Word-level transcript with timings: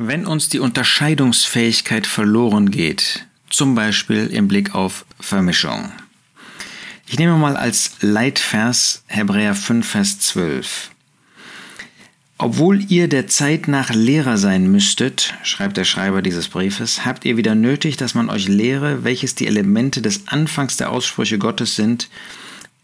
Wenn 0.00 0.26
uns 0.26 0.48
die 0.48 0.60
Unterscheidungsfähigkeit 0.60 2.06
verloren 2.06 2.70
geht, 2.70 3.26
zum 3.50 3.74
Beispiel 3.74 4.28
im 4.28 4.46
Blick 4.46 4.72
auf 4.72 5.04
Vermischung. 5.18 5.90
Ich 7.08 7.18
nehme 7.18 7.36
mal 7.36 7.56
als 7.56 7.96
Leitvers 8.00 9.02
Hebräer 9.08 9.56
5, 9.56 9.84
Vers 9.84 10.20
12. 10.20 10.92
Obwohl 12.38 12.80
ihr 12.88 13.08
der 13.08 13.26
Zeit 13.26 13.66
nach 13.66 13.92
Lehrer 13.92 14.38
sein 14.38 14.70
müsstet, 14.70 15.34
schreibt 15.42 15.76
der 15.76 15.84
Schreiber 15.84 16.22
dieses 16.22 16.46
Briefes, 16.46 17.04
habt 17.04 17.24
ihr 17.24 17.36
wieder 17.36 17.56
nötig, 17.56 17.96
dass 17.96 18.14
man 18.14 18.30
euch 18.30 18.46
lehre, 18.46 19.02
welches 19.02 19.34
die 19.34 19.48
Elemente 19.48 20.00
des 20.00 20.28
Anfangs 20.28 20.76
der 20.76 20.92
Aussprüche 20.92 21.38
Gottes 21.38 21.74
sind, 21.74 22.08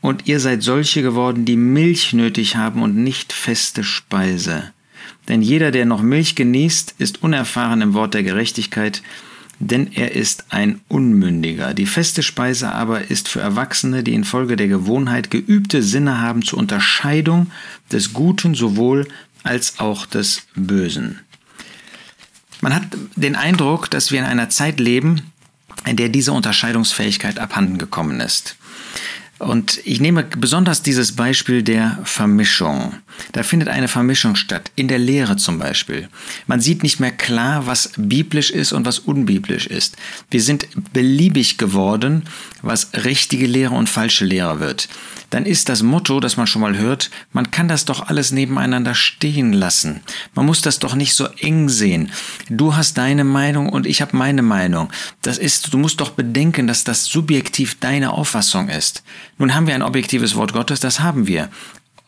und 0.01 0.27
ihr 0.27 0.41
seid 0.41 0.65
solche 0.65 1.03
geworden, 1.03 1.45
die 1.45 1.57
Milch 1.57 2.13
nötig 2.13 2.57
haben 2.57 2.83
und 2.83 2.97
nicht 2.97 3.33
feste 3.33 3.85
Speise. 3.85 4.73
Denn 5.29 5.43
jeder, 5.43 5.71
der 5.71 5.87
noch 5.87 6.03
Milch 6.03 6.35
genießt, 6.35 6.97
ist 6.99 7.23
unerfahren 7.23 7.81
im 7.81 7.95
Wort 7.95 8.15
der 8.15 8.23
Gerechtigkeit, 8.23 9.03
denn 9.59 9.93
er 9.93 10.13
ist 10.13 10.47
ein 10.51 10.81
Unmündiger. 10.89 11.75
Die 11.75 11.87
feste 11.87 12.23
Speise 12.23 12.73
aber 12.73 13.11
ist 13.11 13.29
für 13.29 13.41
Erwachsene, 13.41 14.03
die 14.03 14.15
infolge 14.15 14.57
der 14.57 14.69
Gewohnheit 14.69 15.31
geübte 15.31 15.83
Sinne 15.83 16.21
haben 16.21 16.43
zur 16.43 16.59
Unterscheidung 16.59 17.51
des 17.91 18.13
Guten 18.13 18.55
sowohl 18.55 19.07
als 19.43 19.79
auch 19.79 20.07
des 20.07 20.43
Bösen. 20.55 21.21
Man 22.61 22.75
hat 22.75 22.85
den 23.15 23.37
Eindruck, 23.37 23.91
dass 23.91 24.11
wir 24.11 24.19
in 24.19 24.25
einer 24.25 24.49
Zeit 24.49 24.81
leben, 24.81 25.21
in 25.87 25.97
der 25.97 26.09
diese 26.09 26.33
Unterscheidungsfähigkeit 26.33 27.39
abhanden 27.39 27.79
gekommen 27.79 28.21
ist. 28.21 28.57
Und 29.39 29.81
ich 29.85 30.01
nehme 30.01 30.23
besonders 30.23 30.83
dieses 30.83 31.17
Beispiel 31.17 31.63
der 31.63 31.99
Vermischung. 32.05 32.95
Da 33.33 33.43
findet 33.43 33.69
eine 33.69 33.89
Vermischung 33.89 34.37
statt, 34.37 34.71
in 34.77 34.87
der 34.87 34.99
Lehre 34.99 35.37
zum 35.37 35.59
Beispiel. 35.59 36.09
Man 36.47 36.61
sieht 36.61 36.83
nicht 36.83 37.01
mehr 37.01 37.11
klar, 37.11 37.67
was 37.67 37.93
biblisch 37.97 38.51
ist 38.51 38.73
und 38.73 38.87
was 38.87 39.01
unbiblisch 39.01 39.67
ist. 39.67 39.97
Wir 40.31 40.41
sind 40.41 40.69
beliebig 40.93 41.59
geworden, 41.59 42.23
was 42.65 42.91
richtige 43.05 43.47
Lehre 43.47 43.75
und 43.75 43.89
falsche 43.89 44.25
Lehre 44.25 44.61
wird. 44.61 44.89
Dann 45.31 45.47
ist 45.47 45.69
das 45.69 45.83
Motto, 45.83 46.21
das 46.21 46.37
man 46.37 46.47
schon 46.47 46.63
mal 46.63 46.77
hört, 46.77 47.11
man 47.33 47.51
kann 47.51 47.69
das 47.69 47.85
doch 47.85 48.09
alles 48.09 48.31
nebeneinander 48.31 48.95
stehen 48.95 49.53
lassen. 49.53 50.01
Man 50.35 50.47
muss 50.47 50.61
das 50.61 50.79
doch 50.79 50.95
nicht 50.95 51.15
so 51.15 51.27
eng 51.39 51.69
sehen. 51.69 52.11
Du 52.49 52.77
hast 52.77 52.99
deine 52.99 53.25
Meinung 53.25 53.69
und 53.69 53.87
ich 53.87 54.01
habe 54.01 54.17
meine 54.17 54.43
Meinung. 54.43 54.91
Das 55.23 55.39
ist, 55.39 55.73
du 55.73 55.79
musst 55.79 56.01
doch 56.01 56.11
bedenken, 56.11 56.67
dass 56.67 56.85
das 56.85 57.07
subjektiv 57.07 57.79
deine 57.81 58.13
Auffassung 58.13 58.69
ist. 58.69 59.03
Nun 59.39 59.55
haben 59.55 59.67
wir 59.67 59.75
ein 59.75 59.83
objektives 59.83 60.37
Wort 60.37 60.53
Gottes, 60.53 60.81
das 60.81 61.01
haben 61.01 61.27
wir. 61.27 61.51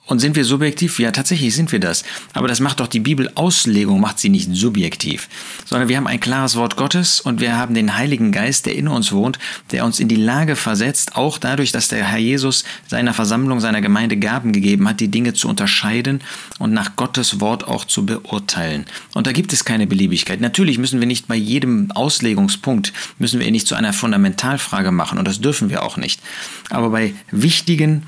Und 0.07 0.21
sind 0.21 0.37
wir 0.37 0.45
subjektiv? 0.45 1.01
Ja, 1.01 1.11
tatsächlich 1.11 1.55
sind 1.55 1.73
wir 1.73 1.81
das. 1.81 2.05
Aber 2.33 2.47
das 2.47 2.61
macht 2.61 2.79
doch 2.79 2.87
die 2.87 3.01
Bibelauslegung, 3.01 4.01
macht 4.01 4.21
sie 4.21 4.29
nicht 4.29 4.49
subjektiv, 4.55 5.29
sondern 5.65 5.89
wir 5.89 5.97
haben 5.97 6.07
ein 6.07 6.21
klares 6.21 6.55
Wort 6.55 6.77
Gottes 6.77 7.21
und 7.21 7.41
wir 7.41 7.57
haben 7.57 7.75
den 7.75 7.97
Heiligen 7.97 8.31
Geist, 8.31 8.67
der 8.67 8.77
in 8.77 8.87
uns 8.87 9.11
wohnt, 9.11 9.41
der 9.73 9.85
uns 9.85 9.99
in 9.99 10.07
die 10.07 10.15
Lage 10.15 10.55
versetzt, 10.55 11.17
auch 11.17 11.39
dadurch, 11.39 11.73
dass 11.73 11.89
der 11.89 12.05
Herr 12.05 12.19
Jesus 12.19 12.65
seiner 12.87 13.15
Versammlung, 13.15 13.59
seiner 13.59 13.81
Gemeinde 13.81 14.17
Gaben 14.17 14.53
gegeben 14.53 14.89
hat, 14.89 15.01
die 15.01 15.09
Dinge 15.09 15.35
zu 15.35 15.49
unterscheiden 15.49 16.21
und 16.61 16.73
nach 16.73 16.95
Gottes 16.95 17.41
Wort 17.41 17.67
auch 17.67 17.85
zu 17.85 18.07
beurteilen. 18.07 18.87
Und 19.13 19.27
da 19.27 19.33
gibt 19.33 19.53
es 19.53 19.65
keine 19.65 19.89
Beliebigkeit. 19.89 20.41
Natürlich 20.41 20.79
müssen 20.79 21.01
wir 21.01 21.09
nicht 21.09 21.27
bei 21.27 21.35
jedem 21.35 21.91
Auslegungspunkt, 21.91 22.93
müssen 23.19 23.41
wir 23.41 23.47
ihn 23.49 23.53
nicht 23.53 23.67
zu 23.67 23.75
einer 23.75 23.93
Fundamentalfrage 23.93 24.93
machen 24.93 25.19
und 25.19 25.27
das 25.27 25.41
dürfen 25.41 25.69
wir 25.69 25.83
auch 25.83 25.97
nicht. 25.97 26.21
Aber 26.71 26.91
bei 26.91 27.13
wichtigen 27.33 28.05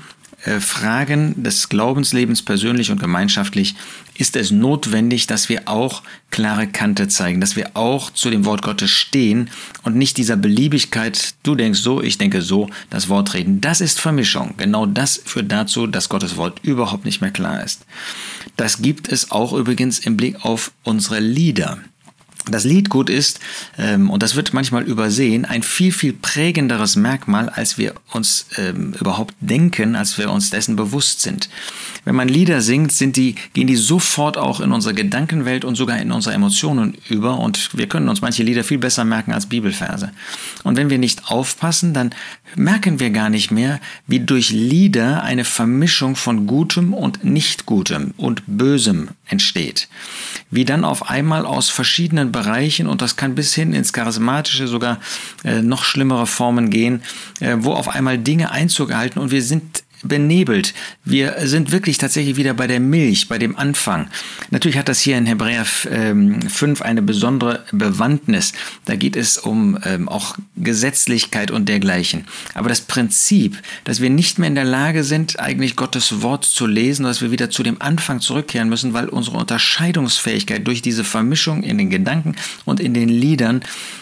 Fragen 0.59 1.43
des 1.43 1.67
Glaubenslebens 1.67 2.43
persönlich 2.43 2.91
und 2.91 2.99
gemeinschaftlich 2.99 3.75
ist 4.15 4.35
es 4.35 4.51
notwendig, 4.51 5.27
dass 5.27 5.49
wir 5.49 5.67
auch 5.67 6.01
klare 6.31 6.67
Kante 6.67 7.07
zeigen, 7.09 7.41
dass 7.41 7.55
wir 7.55 7.71
auch 7.75 8.09
zu 8.11 8.29
dem 8.29 8.45
Wort 8.45 8.61
Gottes 8.61 8.89
stehen 8.89 9.49
und 9.83 9.95
nicht 9.95 10.17
dieser 10.17 10.37
Beliebigkeit, 10.37 11.35
du 11.43 11.55
denkst 11.55 11.79
so, 11.79 12.01
ich 12.01 12.17
denke 12.17 12.41
so, 12.41 12.69
das 12.89 13.09
Wort 13.09 13.33
reden. 13.33 13.59
Das 13.59 13.81
ist 13.81 13.99
Vermischung. 13.99 14.53
Genau 14.57 14.85
das 14.85 15.21
führt 15.23 15.51
dazu, 15.51 15.87
dass 15.87 16.09
Gottes 16.09 16.37
Wort 16.37 16.59
überhaupt 16.63 17.05
nicht 17.05 17.21
mehr 17.21 17.31
klar 17.31 17.63
ist. 17.63 17.85
Das 18.55 18.81
gibt 18.81 19.09
es 19.09 19.31
auch 19.31 19.53
übrigens 19.53 19.99
im 19.99 20.15
Blick 20.15 20.43
auf 20.45 20.71
unsere 20.83 21.19
Lieder 21.19 21.79
das 22.51 22.63
Liedgut 22.63 23.09
ist, 23.09 23.39
ähm, 23.77 24.09
und 24.09 24.23
das 24.23 24.35
wird 24.35 24.53
manchmal 24.53 24.83
übersehen, 24.83 25.45
ein 25.45 25.63
viel, 25.63 25.91
viel 25.91 26.13
prägenderes 26.13 26.95
Merkmal, 26.95 27.49
als 27.49 27.77
wir 27.77 27.93
uns 28.11 28.47
ähm, 28.57 28.93
überhaupt 28.99 29.35
denken, 29.39 29.95
als 29.95 30.17
wir 30.17 30.31
uns 30.31 30.49
dessen 30.49 30.75
bewusst 30.75 31.21
sind. 31.21 31.49
Wenn 32.05 32.15
man 32.15 32.27
Lieder 32.27 32.61
singt, 32.61 32.91
sind 32.91 33.15
die, 33.15 33.35
gehen 33.53 33.67
die 33.67 33.75
sofort 33.75 34.37
auch 34.37 34.59
in 34.59 34.71
unsere 34.71 34.93
Gedankenwelt 34.93 35.65
und 35.65 35.75
sogar 35.75 35.99
in 35.99 36.11
unsere 36.11 36.35
Emotionen 36.35 36.95
über 37.09 37.39
und 37.39 37.77
wir 37.77 37.87
können 37.87 38.09
uns 38.09 38.21
manche 38.21 38.43
Lieder 38.43 38.63
viel 38.63 38.77
besser 38.77 39.05
merken 39.05 39.33
als 39.33 39.47
Bibelverse. 39.47 40.11
Und 40.63 40.77
wenn 40.77 40.89
wir 40.89 40.97
nicht 40.97 41.29
aufpassen, 41.29 41.93
dann 41.93 42.11
merken 42.55 42.99
wir 42.99 43.09
gar 43.09 43.29
nicht 43.29 43.51
mehr, 43.51 43.79
wie 44.07 44.19
durch 44.19 44.49
Lieder 44.49 45.23
eine 45.23 45.43
Vermischung 45.43 46.15
von 46.15 46.47
Gutem 46.47 46.93
und 46.93 47.23
Nicht-Gutem 47.23 48.13
und 48.17 48.43
Bösem 48.47 49.09
entsteht. 49.27 49.87
Wie 50.49 50.65
dann 50.65 50.83
auf 50.83 51.09
einmal 51.09 51.45
aus 51.45 51.69
verschiedenen 51.69 52.31
Bereichen, 52.39 52.87
und 52.87 53.01
das 53.01 53.17
kann 53.17 53.35
bis 53.35 53.53
hin 53.53 53.73
ins 53.73 53.91
Charismatische 53.91 54.67
sogar 54.67 54.99
äh, 55.43 55.61
noch 55.61 55.83
schlimmere 55.83 56.25
Formen 56.25 56.69
gehen, 56.69 57.03
äh, 57.41 57.57
wo 57.59 57.73
auf 57.73 57.89
einmal 57.89 58.17
Dinge 58.17 58.51
Einzug 58.51 58.91
erhalten 58.91 59.19
und 59.19 59.31
wir 59.31 59.43
sind 59.43 59.83
benebelt. 60.03 60.73
Wir 61.03 61.35
sind 61.47 61.71
wirklich 61.71 61.97
tatsächlich 61.97 62.37
wieder 62.37 62.53
bei 62.53 62.67
der 62.67 62.79
Milch, 62.79 63.27
bei 63.27 63.37
dem 63.37 63.57
Anfang. 63.57 64.07
Natürlich 64.49 64.77
hat 64.77 64.89
das 64.89 64.99
hier 64.99 65.17
in 65.17 65.25
Hebräer 65.25 65.65
5 65.65 65.91
ähm, 65.91 66.75
eine 66.81 67.01
besondere 67.01 67.65
Bewandtnis. 67.71 68.53
Da 68.85 68.95
geht 68.95 69.15
es 69.15 69.37
um 69.37 69.77
ähm, 69.83 70.07
auch 70.07 70.37
Gesetzlichkeit 70.55 71.51
und 71.51 71.67
dergleichen. 71.67 72.25
Aber 72.53 72.69
das 72.69 72.81
Prinzip, 72.81 73.61
dass 73.83 74.01
wir 74.01 74.09
nicht 74.09 74.39
mehr 74.39 74.47
in 74.47 74.55
der 74.55 74.65
Lage 74.65 75.03
sind, 75.03 75.39
eigentlich 75.39 75.75
Gottes 75.75 76.21
Wort 76.21 76.45
zu 76.45 76.65
lesen, 76.65 77.03
dass 77.03 77.21
wir 77.21 77.31
wieder 77.31 77.49
zu 77.49 77.63
dem 77.63 77.81
Anfang 77.81 78.21
zurückkehren 78.21 78.69
müssen, 78.69 78.93
weil 78.93 79.09
unsere 79.09 79.37
Unterscheidungsfähigkeit 79.37 80.65
durch 80.65 80.81
diese 80.81 81.03
Vermischung 81.03 81.63
in 81.63 81.77
den 81.77 81.89
Gedanken 81.89 82.35
und 82.65 82.79
in 82.79 82.93
den 82.93 83.09
Liedern 83.09 83.61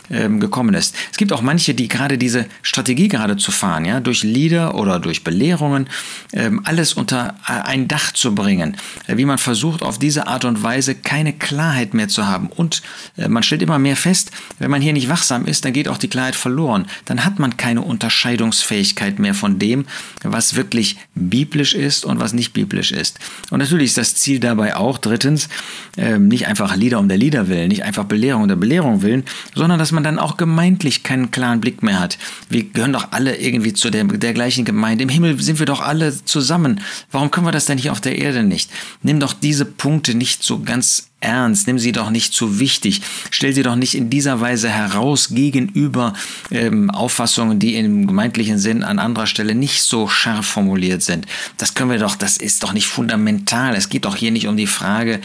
ähm, 0.09 0.39
gekommen 0.39 0.73
ist. 0.73 0.95
Es 1.11 1.17
gibt 1.17 1.33
auch 1.33 1.41
manche, 1.41 1.73
die 1.73 1.87
gerade 1.87 2.17
diese 2.17 2.45
Strategie 2.61 3.07
gerade 3.07 3.37
zu 3.37 3.51
fahren, 3.51 3.85
ja, 3.85 3.99
durch 3.99 4.23
Lieder 4.23 4.75
oder 4.75 4.99
durch 4.99 5.23
Belehrungen, 5.23 5.86
ähm, 6.33 6.61
alles 6.63 6.93
unter 6.93 7.35
ein 7.45 7.87
Dach 7.87 8.11
zu 8.11 8.35
bringen, 8.35 8.77
äh, 9.07 9.17
wie 9.17 9.25
man 9.25 9.37
versucht, 9.37 9.81
auf 9.83 9.99
diese 9.99 10.27
Art 10.27 10.45
und 10.45 10.63
Weise 10.63 10.95
keine 10.95 11.33
Klarheit 11.33 11.93
mehr 11.93 12.07
zu 12.07 12.27
haben. 12.27 12.47
Und 12.47 12.81
äh, 13.17 13.27
man 13.27 13.43
stellt 13.43 13.61
immer 13.61 13.79
mehr 13.79 13.95
fest, 13.95 14.31
wenn 14.59 14.71
man 14.71 14.81
hier 14.81 14.93
nicht 14.93 15.09
wachsam 15.09 15.45
ist, 15.45 15.65
dann 15.65 15.73
geht 15.73 15.87
auch 15.87 15.97
die 15.97 16.09
Klarheit 16.09 16.35
verloren. 16.35 16.87
Dann 17.05 17.25
hat 17.25 17.39
man 17.39 17.57
keine 17.57 17.81
Unterscheidungsfähigkeit 17.81 19.19
mehr 19.19 19.33
von 19.33 19.59
dem, 19.59 19.85
was 20.23 20.55
wirklich 20.55 20.97
biblisch 21.15 21.73
ist 21.73 22.05
und 22.05 22.19
was 22.19 22.33
nicht 22.33 22.53
biblisch 22.53 22.91
ist. 22.91 23.19
Und 23.49 23.59
natürlich 23.59 23.87
ist 23.87 23.97
das 23.97 24.15
Ziel 24.15 24.39
dabei 24.39 24.75
auch, 24.75 24.97
drittens, 24.97 25.49
ähm, 25.97 26.27
nicht 26.27 26.47
einfach 26.47 26.75
Lieder 26.75 26.99
um 26.99 27.07
der 27.07 27.17
Lieder 27.17 27.47
willen, 27.47 27.69
nicht 27.69 27.83
einfach 27.83 28.05
Belehrung 28.05 28.43
um 28.43 28.47
der 28.47 28.55
Belehrung 28.55 29.01
willen, 29.01 29.23
sondern 29.55 29.79
dass 29.79 29.91
man 29.91 30.03
dann 30.03 30.19
auch 30.19 30.37
gemeintlich 30.37 31.03
keinen 31.03 31.31
klaren 31.31 31.61
Blick 31.61 31.83
mehr 31.83 31.99
hat. 31.99 32.17
Wir 32.49 32.63
gehören 32.63 32.93
doch 32.93 33.11
alle 33.11 33.37
irgendwie 33.37 33.73
zu 33.73 33.89
der, 33.89 34.03
der 34.03 34.33
gleichen 34.33 34.65
Gemeinde. 34.65 35.03
Im 35.03 35.09
Himmel 35.09 35.41
sind 35.41 35.59
wir 35.59 35.65
doch 35.65 35.76
alle 35.81 36.23
zusammen. 36.25 36.81
Warum 37.11 37.31
können 37.31 37.45
wir 37.47 37.51
das 37.51 37.65
denn 37.65 37.77
hier 37.77 37.91
auf 37.91 38.01
der 38.01 38.17
Erde 38.17 38.43
nicht? 38.43 38.69
Nimm 39.01 39.19
doch 39.19 39.33
diese 39.33 39.65
Punkte 39.65 40.15
nicht 40.15 40.43
so 40.43 40.61
ganz 40.61 41.09
ernst, 41.19 41.65
nimm 41.65 41.79
sie 41.79 41.91
doch 41.91 42.11
nicht 42.11 42.33
zu 42.33 42.59
wichtig, 42.59 43.01
stell 43.31 43.51
sie 43.53 43.63
doch 43.63 43.75
nicht 43.75 43.95
in 43.95 44.09
dieser 44.11 44.39
Weise 44.39 44.69
heraus 44.69 45.29
gegenüber 45.29 46.13
ähm, 46.51 46.91
Auffassungen, 46.91 47.57
die 47.57 47.75
im 47.75 48.05
gemeindlichen 48.05 48.59
Sinn 48.59 48.83
an 48.83 48.99
anderer 48.99 49.25
Stelle 49.25 49.55
nicht 49.55 49.81
so 49.81 50.07
scharf 50.07 50.45
formuliert 50.45 51.01
sind. 51.01 51.25
Das 51.57 51.73
können 51.73 51.89
wir 51.89 51.97
doch, 51.97 52.15
das 52.15 52.37
ist 52.37 52.61
doch 52.63 52.71
nicht 52.71 52.85
fundamental. 52.85 53.75
Es 53.75 53.89
geht 53.89 54.05
doch 54.05 54.15
hier 54.15 54.31
nicht 54.31 54.47
um 54.47 54.57
die 54.57 54.67
Frage, 54.67 55.19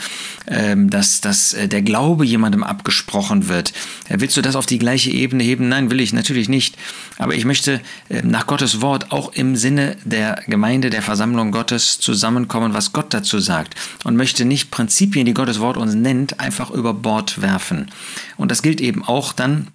ähm, 0.46 0.88
dass, 0.88 1.20
dass 1.20 1.52
äh, 1.52 1.68
der 1.68 1.82
Glaube 1.82 2.24
jemandem 2.24 2.64
abgesprochen 2.64 3.48
wird. 3.48 3.74
Äh, 4.08 4.16
willst 4.20 4.36
du 4.36 4.42
das 4.42 4.56
auf 4.56 4.66
die 4.66 4.78
gleiche 4.78 5.10
Ebene 5.10 5.44
heben? 5.44 5.68
Nein, 5.68 5.90
will 5.90 6.00
ich 6.00 6.14
natürlich 6.14 6.48
nicht. 6.48 6.76
Aber 7.18 7.34
ich 7.34 7.44
möchte 7.44 7.80
äh, 8.08 8.22
nach 8.22 8.46
Gottes 8.46 8.80
Wort 8.80 9.12
auch 9.12 9.34
im 9.34 9.56
Sinne 9.56 9.96
der 10.04 10.42
Gemeinde, 10.46 10.88
der 10.88 11.02
Versammlung 11.02 11.52
Gottes 11.52 12.00
zusammenkommen, 12.00 12.72
was 12.72 12.92
Gott 12.92 13.12
dazu 13.12 13.38
sagt 13.40 13.74
und 14.04 14.16
möchte 14.16 14.46
nicht 14.46 14.70
Prinzipien, 14.70 15.26
die 15.26 15.34
Gottes 15.34 15.60
Wort 15.60 15.76
uns 15.82 15.91
nennt, 15.94 16.40
einfach 16.40 16.70
über 16.70 16.94
Bord 16.94 17.40
werfen. 17.42 17.90
Und 18.36 18.50
das 18.50 18.62
gilt 18.62 18.80
eben 18.80 19.04
auch 19.04 19.32
dann 19.32 19.68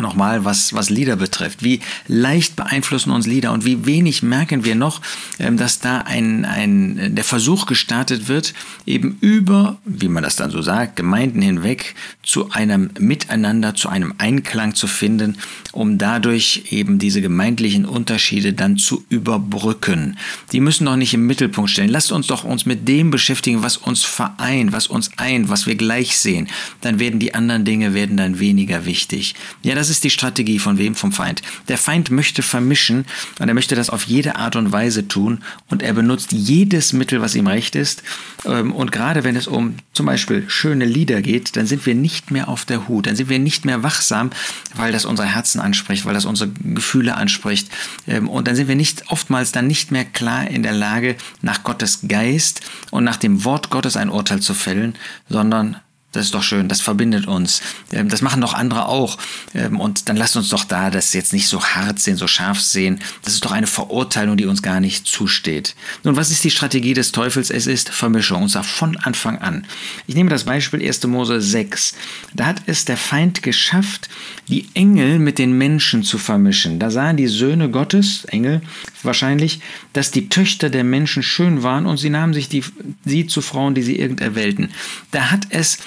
Nochmal, 0.00 0.44
was, 0.44 0.72
was 0.72 0.90
Lieder 0.90 1.14
betrifft. 1.14 1.62
Wie 1.62 1.78
leicht 2.08 2.56
beeinflussen 2.56 3.12
uns 3.12 3.28
Lieder 3.28 3.52
und 3.52 3.64
wie 3.64 3.86
wenig 3.86 4.24
merken 4.24 4.64
wir 4.64 4.74
noch, 4.74 5.00
ähm, 5.38 5.56
dass 5.56 5.78
da 5.78 5.98
ein, 5.98 6.44
ein, 6.44 7.14
der 7.14 7.22
Versuch 7.22 7.66
gestartet 7.66 8.26
wird, 8.26 8.54
eben 8.86 9.18
über, 9.20 9.78
wie 9.84 10.08
man 10.08 10.24
das 10.24 10.34
dann 10.34 10.50
so 10.50 10.62
sagt, 10.62 10.96
Gemeinden 10.96 11.40
hinweg 11.40 11.94
zu 12.24 12.50
einem 12.50 12.90
Miteinander, 12.98 13.76
zu 13.76 13.88
einem 13.88 14.14
Einklang 14.18 14.74
zu 14.74 14.88
finden, 14.88 15.36
um 15.70 15.96
dadurch 15.96 16.64
eben 16.70 16.98
diese 16.98 17.20
gemeindlichen 17.20 17.84
Unterschiede 17.84 18.52
dann 18.52 18.78
zu 18.78 19.04
überbrücken. 19.10 20.18
Die 20.50 20.58
müssen 20.60 20.86
doch 20.86 20.96
nicht 20.96 21.14
im 21.14 21.26
Mittelpunkt 21.28 21.70
stellen. 21.70 21.88
Lasst 21.88 22.10
uns 22.10 22.26
doch 22.26 22.42
uns 22.42 22.66
mit 22.66 22.88
dem 22.88 23.12
beschäftigen, 23.12 23.62
was 23.62 23.76
uns 23.76 24.02
vereint, 24.02 24.72
was 24.72 24.88
uns 24.88 25.12
eint, 25.18 25.50
was 25.50 25.68
wir 25.68 25.76
gleich 25.76 26.16
sehen. 26.16 26.48
Dann 26.80 26.98
werden 26.98 27.20
die 27.20 27.34
anderen 27.34 27.64
Dinge 27.64 27.94
werden 27.94 28.16
dann 28.16 28.40
weniger 28.40 28.86
wichtig. 28.86 29.36
Ja, 29.62 29.76
das 29.76 29.83
das 29.84 29.90
ist 29.90 30.04
die 30.04 30.08
Strategie 30.08 30.58
von 30.58 30.78
wem? 30.78 30.94
Vom 30.94 31.12
Feind. 31.12 31.42
Der 31.68 31.76
Feind 31.76 32.10
möchte 32.10 32.40
vermischen 32.40 33.04
und 33.38 33.48
er 33.48 33.52
möchte 33.52 33.74
das 33.74 33.90
auf 33.90 34.04
jede 34.04 34.36
Art 34.36 34.56
und 34.56 34.72
Weise 34.72 35.08
tun 35.08 35.42
und 35.68 35.82
er 35.82 35.92
benutzt 35.92 36.32
jedes 36.32 36.94
Mittel, 36.94 37.20
was 37.20 37.34
ihm 37.34 37.46
recht 37.46 37.76
ist. 37.76 38.02
Ähm, 38.46 38.72
und 38.72 38.92
gerade 38.92 39.24
wenn 39.24 39.36
es 39.36 39.46
um 39.46 39.74
zum 39.92 40.06
Beispiel 40.06 40.48
schöne 40.48 40.86
Lieder 40.86 41.20
geht, 41.20 41.56
dann 41.56 41.66
sind 41.66 41.84
wir 41.84 41.94
nicht 41.94 42.30
mehr 42.30 42.48
auf 42.48 42.64
der 42.64 42.88
Hut, 42.88 43.06
dann 43.06 43.14
sind 43.14 43.28
wir 43.28 43.38
nicht 43.38 43.66
mehr 43.66 43.82
wachsam, 43.82 44.30
weil 44.74 44.90
das 44.90 45.04
unsere 45.04 45.28
Herzen 45.28 45.60
anspricht, 45.60 46.06
weil 46.06 46.14
das 46.14 46.24
unsere 46.24 46.48
Gefühle 46.50 47.14
anspricht. 47.14 47.68
Ähm, 48.08 48.30
und 48.30 48.48
dann 48.48 48.56
sind 48.56 48.68
wir 48.68 48.76
nicht 48.76 49.10
oftmals 49.10 49.52
dann 49.52 49.66
nicht 49.66 49.90
mehr 49.90 50.06
klar 50.06 50.48
in 50.48 50.62
der 50.62 50.72
Lage, 50.72 51.16
nach 51.42 51.62
Gottes 51.62 52.00
Geist 52.08 52.62
und 52.90 53.04
nach 53.04 53.18
dem 53.18 53.44
Wort 53.44 53.68
Gottes 53.68 53.98
ein 53.98 54.08
Urteil 54.08 54.40
zu 54.40 54.54
fällen, 54.54 54.94
sondern 55.28 55.76
das 56.14 56.26
ist 56.26 56.34
doch 56.34 56.42
schön, 56.42 56.68
das 56.68 56.80
verbindet 56.80 57.26
uns. 57.26 57.60
Ähm, 57.92 58.08
das 58.08 58.22
machen 58.22 58.40
doch 58.40 58.54
andere 58.54 58.86
auch. 58.86 59.18
Ähm, 59.54 59.80
und 59.80 60.08
dann 60.08 60.16
lasst 60.16 60.36
uns 60.36 60.48
doch 60.48 60.64
da 60.64 60.90
das 60.90 61.12
jetzt 61.12 61.32
nicht 61.32 61.48
so 61.48 61.62
hart 61.62 61.98
sehen, 61.98 62.16
so 62.16 62.26
scharf 62.26 62.60
sehen. 62.60 63.00
Das 63.22 63.34
ist 63.34 63.44
doch 63.44 63.52
eine 63.52 63.66
Verurteilung, 63.66 64.36
die 64.36 64.46
uns 64.46 64.62
gar 64.62 64.80
nicht 64.80 65.06
zusteht. 65.06 65.74
Nun, 66.04 66.16
was 66.16 66.30
ist 66.30 66.44
die 66.44 66.50
Strategie 66.50 66.94
des 66.94 67.12
Teufels? 67.12 67.50
Es 67.50 67.66
ist 67.66 67.90
Vermischung, 67.90 68.42
und 68.42 68.48
zwar 68.48 68.64
von 68.64 68.96
Anfang 68.96 69.38
an. 69.38 69.66
Ich 70.06 70.14
nehme 70.14 70.30
das 70.30 70.44
Beispiel 70.44 70.84
1. 70.84 71.04
Mose 71.06 71.40
6. 71.40 71.94
Da 72.32 72.46
hat 72.46 72.62
es 72.66 72.84
der 72.84 72.96
Feind 72.96 73.42
geschafft, 73.42 74.08
die 74.48 74.68
Engel 74.74 75.18
mit 75.18 75.38
den 75.38 75.58
Menschen 75.58 76.04
zu 76.04 76.18
vermischen. 76.18 76.78
Da 76.78 76.90
sahen 76.90 77.16
die 77.16 77.26
Söhne 77.26 77.70
Gottes, 77.70 78.24
Engel 78.26 78.62
wahrscheinlich, 79.02 79.60
dass 79.92 80.10
die 80.10 80.28
Töchter 80.28 80.70
der 80.70 80.84
Menschen 80.84 81.22
schön 81.22 81.62
waren 81.62 81.86
und 81.86 81.98
sie 81.98 82.10
nahmen 82.10 82.34
sich 82.34 82.48
die, 82.48 82.62
sie 83.04 83.26
zu 83.26 83.42
Frauen, 83.42 83.74
die 83.74 83.82
sie 83.82 83.98
irgend 83.98 84.20
erwählten. 84.20 84.70
Da 85.10 85.30
hat 85.30 85.46
es 85.50 85.78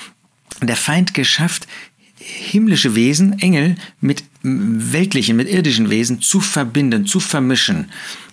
der 0.61 0.75
Feind 0.75 1.13
geschafft, 1.13 1.67
himmlische 2.19 2.95
Wesen, 2.95 3.39
Engel, 3.39 3.75
mit 4.01 4.23
weltlichen, 4.41 5.35
mit 5.35 5.49
irdischen 5.49 5.89
Wesen 5.89 6.21
zu 6.21 6.39
verbinden, 6.39 7.05
zu 7.05 7.19
vermischen. 7.19 7.89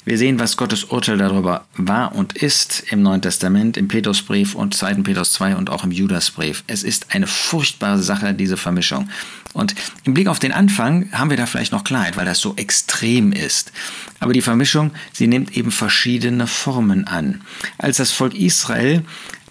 Wir 0.06 0.18
sehen, 0.18 0.38
was 0.38 0.58
Gottes 0.58 0.84
Urteil 0.84 1.16
darüber 1.16 1.66
war 1.76 2.14
und 2.14 2.34
ist 2.34 2.84
im 2.90 3.00
Neuen 3.00 3.22
Testament, 3.22 3.78
im 3.78 3.88
Petrusbrief 3.88 4.54
und 4.54 4.74
2. 4.74 4.96
Petrus 4.96 5.32
2 5.32 5.56
und 5.56 5.70
auch 5.70 5.82
im 5.82 5.92
Judasbrief. 5.92 6.62
Es 6.66 6.82
ist 6.82 7.14
eine 7.14 7.26
furchtbare 7.26 8.02
Sache, 8.02 8.34
diese 8.34 8.58
Vermischung. 8.58 9.08
Und 9.54 9.74
im 10.04 10.12
Blick 10.12 10.28
auf 10.28 10.38
den 10.38 10.52
Anfang 10.52 11.10
haben 11.12 11.30
wir 11.30 11.38
da 11.38 11.46
vielleicht 11.46 11.72
noch 11.72 11.84
Klarheit, 11.84 12.18
weil 12.18 12.26
das 12.26 12.40
so 12.40 12.54
extrem 12.56 13.32
ist. 13.32 13.72
Aber 14.20 14.34
die 14.34 14.42
Vermischung, 14.42 14.90
sie 15.12 15.26
nimmt 15.26 15.56
eben 15.56 15.70
verschiedene 15.70 16.46
Formen 16.46 17.06
an. 17.06 17.40
Als 17.78 17.96
das 17.96 18.12
Volk 18.12 18.34
Israel 18.34 19.04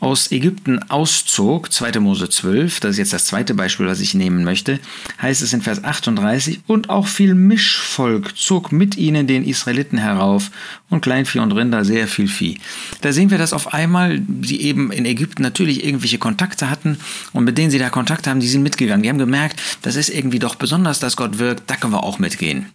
aus 0.04 0.34
Ägypten 0.34 0.84
auszog, 0.90 1.72
2. 1.72 2.02
Mose 2.02 2.30
12, 2.30 2.82
das 2.82 2.92
ist 2.92 2.98
jetzt 2.98 3.14
das 3.14 3.26
zweite 3.26 3.54
Beispiel, 3.54 3.88
was 3.88 4.02
ich 4.02 4.14
nehmen 4.14 4.44
möchte, 4.44 4.82
heißt 5.22 5.42
es 5.42 5.54
in 5.54 5.62
Vers 5.62 5.86
38, 5.86 6.60
und 6.68 6.90
auch 6.90 7.08
viel 7.08 7.36
Mischvolk 7.36 8.38
zog 8.38 8.74
mit 8.74 8.98
ihnen 8.98 9.28
den 9.28 9.46
Israeliten 9.46 9.98
herauf 9.98 10.52
und 10.90 11.02
Kleinvieh 11.02 11.40
und 11.40 11.54
Rinder, 11.54 11.86
sehr 11.86 12.10
viel 12.10 12.28
Vieh. 12.28 12.60
Da 13.00 13.14
sehen 13.14 13.32
wir, 13.32 13.38
dass 13.38 13.54
auf 13.54 13.74
einmal 13.74 14.22
sie 14.42 14.60
eben 14.60 14.92
in 14.92 15.06
Ägypten 15.06 15.42
natürlich 15.42 15.86
irgendwelche 15.86 16.18
Kontakte 16.18 16.70
hatten 16.70 16.98
und 17.32 17.46
mit 17.46 17.58
denen 17.58 17.72
sie 17.72 17.80
da 17.80 17.90
Kontakt 17.90 18.28
haben, 18.28 18.42
die 18.42 18.50
sind 18.50 18.62
mitgegangen. 18.62 19.04
Die 19.04 19.10
haben 19.10 19.18
gemerkt, 19.18 19.62
das 19.84 19.96
ist 19.96 20.10
irgendwie 20.10 20.40
doch 20.40 20.56
besonders, 20.56 21.00
dass 21.00 21.16
Gott 21.16 21.40
wirkt, 21.40 21.70
da 21.70 21.78
können 21.78 21.94
wir 21.94 22.04
auch 22.04 22.20
mitgehen. 22.20 22.66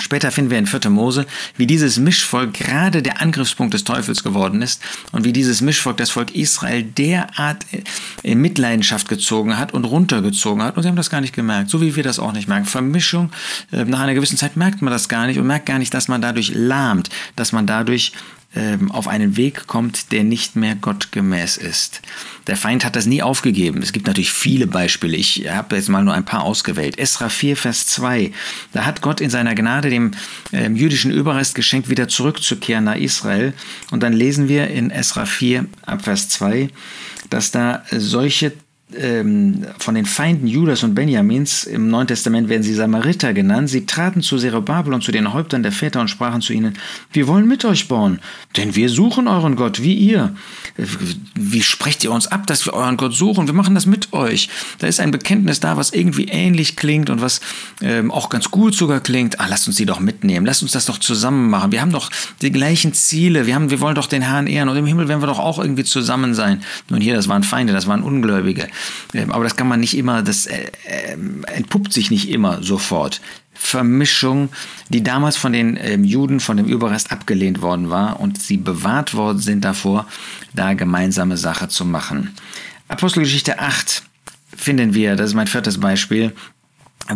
Später 0.00 0.30
finden 0.30 0.50
wir 0.50 0.58
in 0.58 0.66
4. 0.66 0.90
Mose, 0.90 1.26
wie 1.56 1.66
dieses 1.66 1.98
Mischvolk 1.98 2.54
gerade 2.54 3.02
der 3.02 3.20
Angriffspunkt 3.20 3.74
des 3.74 3.84
Teufels 3.84 4.22
geworden 4.22 4.62
ist 4.62 4.82
und 5.12 5.24
wie 5.24 5.32
dieses 5.32 5.60
Mischvolk 5.60 5.96
das 5.96 6.10
Volk 6.10 6.34
Israel 6.34 6.82
derart 6.82 7.64
in 8.22 8.40
Mitleidenschaft 8.40 9.08
gezogen 9.08 9.58
hat 9.58 9.72
und 9.72 9.84
runtergezogen 9.84 10.62
hat 10.62 10.76
und 10.76 10.82
sie 10.82 10.88
haben 10.88 10.96
das 10.96 11.10
gar 11.10 11.20
nicht 11.20 11.34
gemerkt, 11.34 11.70
so 11.70 11.80
wie 11.80 11.96
wir 11.96 12.02
das 12.02 12.18
auch 12.18 12.32
nicht 12.32 12.48
merken. 12.48 12.66
Vermischung, 12.66 13.30
äh, 13.72 13.84
nach 13.84 14.00
einer 14.00 14.14
gewissen 14.14 14.36
Zeit 14.36 14.56
merkt 14.56 14.82
man 14.82 14.92
das 14.92 15.08
gar 15.08 15.26
nicht 15.26 15.38
und 15.38 15.46
merkt 15.46 15.66
gar 15.66 15.78
nicht, 15.78 15.94
dass 15.94 16.08
man 16.08 16.22
dadurch 16.22 16.52
lahmt, 16.54 17.10
dass 17.36 17.52
man 17.52 17.66
dadurch 17.66 18.12
auf 18.90 19.06
einen 19.06 19.36
Weg 19.36 19.68
kommt, 19.68 20.10
der 20.10 20.24
nicht 20.24 20.56
mehr 20.56 20.74
gottgemäß 20.74 21.56
ist. 21.56 22.02
Der 22.48 22.56
Feind 22.56 22.84
hat 22.84 22.96
das 22.96 23.06
nie 23.06 23.22
aufgegeben. 23.22 23.80
Es 23.80 23.92
gibt 23.92 24.08
natürlich 24.08 24.32
viele 24.32 24.66
Beispiele. 24.66 25.16
Ich 25.16 25.48
habe 25.48 25.76
jetzt 25.76 25.88
mal 25.88 26.02
nur 26.02 26.14
ein 26.14 26.24
paar 26.24 26.42
ausgewählt. 26.42 26.98
Esra 26.98 27.28
4, 27.28 27.56
Vers 27.56 27.86
2. 27.86 28.32
Da 28.72 28.84
hat 28.84 29.02
Gott 29.02 29.20
in 29.20 29.30
seiner 29.30 29.54
Gnade 29.54 29.88
dem 29.88 30.10
ähm, 30.52 30.74
jüdischen 30.74 31.12
Überrest 31.12 31.54
geschenkt, 31.54 31.90
wieder 31.90 32.08
zurückzukehren 32.08 32.84
nach 32.84 32.96
Israel. 32.96 33.54
Und 33.92 34.02
dann 34.02 34.12
lesen 34.12 34.48
wir 34.48 34.66
in 34.66 34.90
Esra 34.90 35.26
4, 35.26 35.66
ab 35.86 36.02
Vers 36.02 36.28
2, 36.30 36.70
dass 37.28 37.52
da 37.52 37.84
solche 37.92 38.52
ähm, 38.98 39.66
von 39.78 39.94
den 39.94 40.06
Feinden 40.06 40.46
Judas 40.46 40.82
und 40.82 40.94
Benjamins, 40.94 41.64
im 41.64 41.88
Neuen 41.88 42.06
Testament 42.06 42.48
werden 42.48 42.62
sie 42.62 42.74
Samariter 42.74 43.32
genannt, 43.32 43.68
sie 43.68 43.86
traten 43.86 44.22
zu 44.22 44.38
Zerubabel 44.38 44.92
und 44.92 45.02
zu 45.02 45.12
den 45.12 45.32
Häuptern 45.32 45.62
der 45.62 45.72
Väter 45.72 46.00
und 46.00 46.08
sprachen 46.08 46.40
zu 46.40 46.52
ihnen, 46.52 46.74
wir 47.12 47.26
wollen 47.26 47.46
mit 47.46 47.64
euch 47.64 47.88
bauen, 47.88 48.20
denn 48.56 48.74
wir 48.74 48.88
suchen 48.88 49.28
euren 49.28 49.56
Gott, 49.56 49.82
wie 49.82 49.94
ihr. 49.94 50.34
Wie 51.34 51.62
sprecht 51.62 52.04
ihr 52.04 52.12
uns 52.12 52.26
ab, 52.26 52.46
dass 52.46 52.66
wir 52.66 52.74
euren 52.74 52.96
Gott 52.96 53.14
suchen? 53.14 53.46
Wir 53.46 53.54
machen 53.54 53.74
das 53.74 53.86
mit 53.86 54.12
euch. 54.12 54.48
Da 54.78 54.86
ist 54.86 55.00
ein 55.00 55.10
Bekenntnis 55.10 55.60
da, 55.60 55.76
was 55.76 55.92
irgendwie 55.92 56.24
ähnlich 56.24 56.76
klingt 56.76 57.10
und 57.10 57.20
was 57.20 57.40
ähm, 57.82 58.10
auch 58.10 58.28
ganz 58.28 58.50
gut 58.50 58.74
sogar 58.74 59.00
klingt. 59.00 59.40
Ah, 59.40 59.46
lasst 59.48 59.66
uns 59.66 59.76
die 59.76 59.86
doch 59.86 60.00
mitnehmen, 60.00 60.46
lasst 60.46 60.62
uns 60.62 60.72
das 60.72 60.86
doch 60.86 60.98
zusammen 60.98 61.50
machen. 61.50 61.72
Wir 61.72 61.80
haben 61.80 61.92
doch 61.92 62.10
die 62.42 62.50
gleichen 62.50 62.92
Ziele, 62.92 63.46
wir, 63.46 63.54
haben, 63.54 63.70
wir 63.70 63.80
wollen 63.80 63.94
doch 63.94 64.06
den 64.06 64.22
Herrn 64.22 64.46
ehren 64.46 64.68
und 64.68 64.76
im 64.76 64.86
Himmel 64.86 65.08
werden 65.08 65.22
wir 65.22 65.26
doch 65.26 65.38
auch 65.38 65.58
irgendwie 65.58 65.84
zusammen 65.84 66.34
sein. 66.34 66.62
Nun 66.88 67.00
hier, 67.00 67.14
das 67.14 67.28
waren 67.28 67.42
Feinde, 67.42 67.72
das 67.72 67.86
waren 67.86 68.02
Ungläubige. 68.02 68.68
Ähm, 69.14 69.32
aber 69.32 69.44
das 69.44 69.56
kann 69.56 69.68
man 69.68 69.80
nicht 69.80 69.96
immer, 69.96 70.22
das 70.22 70.46
äh, 70.46 70.70
äh, 70.84 71.16
entpuppt 71.54 71.92
sich 71.92 72.10
nicht 72.10 72.28
immer 72.28 72.62
sofort. 72.62 73.20
Vermischung, 73.52 74.48
die 74.88 75.02
damals 75.02 75.36
von 75.36 75.52
den 75.52 75.78
ähm, 75.80 76.04
Juden, 76.04 76.40
von 76.40 76.56
dem 76.56 76.66
Überrest 76.66 77.12
abgelehnt 77.12 77.60
worden 77.60 77.90
war 77.90 78.18
und 78.18 78.40
sie 78.40 78.56
bewahrt 78.56 79.14
worden 79.14 79.38
sind 79.38 79.64
davor, 79.64 80.06
da 80.54 80.72
gemeinsame 80.72 81.36
Sache 81.36 81.68
zu 81.68 81.84
machen. 81.84 82.34
Apostelgeschichte 82.88 83.58
8 83.58 84.02
finden 84.56 84.94
wir, 84.94 85.14
das 85.14 85.30
ist 85.30 85.34
mein 85.34 85.46
viertes 85.46 85.78
Beispiel, 85.78 86.32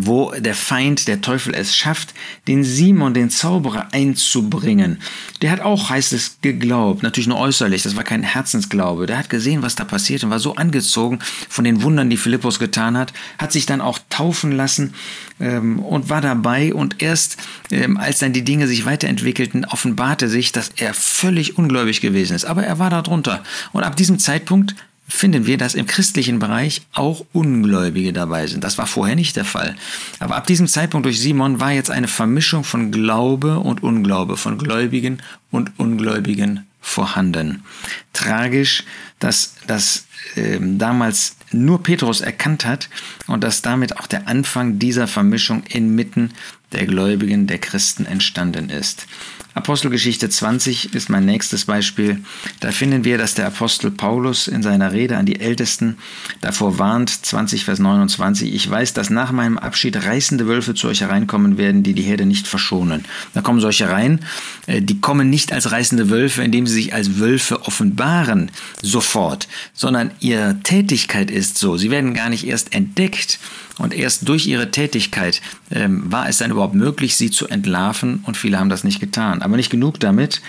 wo 0.01 0.33
der 0.33 0.55
Feind, 0.55 1.09
der 1.09 1.21
Teufel 1.21 1.55
es 1.55 1.77
schafft, 1.77 2.15
den 2.49 2.65
Simon, 2.65 3.15
den 3.15 3.31
Zauberer, 3.31 3.89
einzubringen. 3.93 5.01
Der 5.43 5.51
hat 5.51 5.61
auch, 5.61 5.91
heißt 5.91 6.13
es, 6.13 6.39
geglaubt, 6.43 7.03
natürlich 7.03 7.27
nur 7.27 7.39
äußerlich, 7.39 7.83
das 7.83 7.97
war 7.97 8.05
kein 8.05 8.23
Herzensglaube. 8.23 9.07
Der 9.07 9.19
hat 9.19 9.31
gesehen, 9.31 9.63
was 9.63 9.75
da 9.75 9.85
passiert 9.85 10.25
und 10.25 10.31
war 10.31 10.39
so 10.39 10.55
angezogen 10.57 11.19
von 11.49 11.65
den 11.65 11.83
Wundern, 11.83 12.11
die 12.11 12.17
Philippus 12.17 12.59
getan 12.59 12.97
hat, 12.97 13.13
hat 13.39 13.53
sich 13.53 13.67
dann 13.67 13.81
auch 13.81 13.99
taufen 14.11 14.53
lassen 14.53 14.95
ähm, 15.41 15.79
und 15.79 16.09
war 16.09 16.21
dabei 16.21 16.75
und 16.75 17.03
erst 17.03 17.37
ähm, 17.71 17.97
als 17.97 18.19
dann 18.19 18.33
die 18.33 18.45
Dinge 18.45 18.67
sich 18.67 18.85
weiterentwickelten, 18.85 19.65
offenbarte 19.65 20.29
sich, 20.29 20.53
dass 20.53 20.71
er 20.77 20.95
völlig 20.95 21.59
ungläubig 21.59 22.01
gewesen 22.01 22.35
ist. 22.35 22.45
Aber 22.45 22.65
er 22.65 22.79
war 22.79 22.91
da 22.91 23.03
drunter. 23.03 23.43
Und 23.73 23.85
ab 23.85 23.97
diesem 23.97 24.19
Zeitpunkt 24.19 24.75
finden 25.07 25.47
wir, 25.47 25.59
dass 25.59 25.75
im 25.75 25.87
christlichen 25.87 26.39
Bereich 26.39 26.83
auch 26.93 27.25
Ungläubige 27.33 28.13
dabei 28.13 28.47
sind. 28.47 28.65
Das 28.65 28.79
war 28.79 28.87
vorher 28.87 29.17
nicht 29.17 29.37
der 29.37 29.45
Fall. 29.45 29.77
Aber 30.19 30.37
ab 30.37 30.47
diesem 30.47 30.67
Zeitpunkt 30.67 31.05
durch 31.05 31.21
Simon 31.21 31.61
war 31.61 31.73
jetzt 31.73 31.91
eine 31.91 32.09
Vermischung 32.09 32.65
von 32.65 32.91
Glaube 32.91 33.59
und 33.59 33.83
Unglaube, 33.83 34.37
von 34.37 34.59
Gläubigen 34.59 35.23
und 35.51 35.73
Ungläubigen 35.79 36.67
vorhanden. 36.81 37.65
Tragisch, 38.13 38.85
dass 39.19 39.55
das 39.67 40.07
äh, 40.37 40.59
damals 40.61 41.37
nur 41.53 41.83
Petrus 41.83 42.21
erkannt 42.21 42.65
hat 42.65 42.89
und 43.27 43.43
dass 43.45 43.63
damit 43.63 43.99
auch 43.99 44.07
der 44.07 44.29
Anfang 44.29 44.79
dieser 44.79 45.07
Vermischung 45.07 45.63
inmitten 45.65 46.33
der 46.73 46.87
Gläubigen, 46.87 47.47
der 47.47 47.59
Christen 47.59 48.05
entstanden 48.05 48.69
ist. 48.69 49.07
Apostelgeschichte 49.55 50.29
20 50.29 50.95
ist 50.95 51.09
mein 51.09 51.25
nächstes 51.25 51.65
Beispiel. 51.67 52.19
Da 52.59 52.73
finden 52.73 53.05
wir, 53.05 53.19
dass 53.19 53.35
der 53.35 53.47
Apostel 53.47 53.93
Paulus 53.93 54.49
in 54.49 54.65
seiner 54.65 54.93
Rede 54.93 55.17
an 55.17 55.27
die 55.27 55.39
Ältesten 55.39 55.97
davor 56.41 56.81
warnt, 56.81 57.11
20 57.25 57.65
Vers 57.65 57.79
29, 57.79 58.53
ich 58.53 58.69
weiß, 58.69 58.95
dass 58.95 59.11
nach 59.11 59.31
meinem 59.31 59.57
Abschied 59.57 59.97
reißende 59.97 60.49
Wölfe 60.49 60.75
zu 60.75 60.89
euch 60.89 61.03
hereinkommen 61.03 61.57
werden, 61.57 61.85
die 61.85 61.95
die 61.95 62.03
Herde 62.03 62.27
nicht 62.27 62.49
verschonen. 62.49 63.05
Da 63.33 63.43
kommen 63.43 63.61
solche 63.61 63.89
rein, 63.89 64.21
äh, 64.67 64.83
die 64.83 65.01
kommen 65.01 65.31
nicht 65.31 65.53
als 65.53 65.71
reißende 65.71 66.11
Wölfe, 66.11 66.43
indem 66.43 66.67
sie 66.67 66.75
sich 66.75 66.93
als 66.93 67.21
Wölfe 67.21 67.63
offenbaren, 67.63 68.51
sofort, 68.83 69.47
sondern 69.73 70.11
ihre 70.19 70.59
Tätigkeit 70.65 71.31
ist 71.31 71.59
so, 71.59 71.77
sie 71.77 71.93
werden 71.93 72.15
gar 72.15 72.29
nicht 72.29 72.45
erst 72.47 72.75
entdeckt, 72.75 73.39
Und 73.79 73.93
erst 73.93 74.29
durch 74.29 74.47
ihre 74.47 74.71
Tätigkeit 74.71 75.41
ähm, 75.71 76.11
war 76.11 76.29
es 76.29 76.39
dann 76.39 76.51
überhaupt 76.51 76.75
möglich, 76.75 77.17
sie 77.17 77.31
zu 77.31 77.49
entlarven 77.49 78.21
und 78.25 78.37
viele 78.37 78.59
haben 78.59 78.69
das 78.69 78.85
nicht 78.85 79.01
getan. 79.01 79.43
Aber 79.43 79.57
nicht 79.57 79.71
genug 79.71 79.99
damit 79.99 80.41